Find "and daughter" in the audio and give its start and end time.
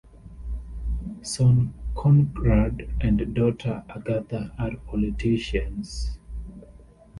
3.01-3.83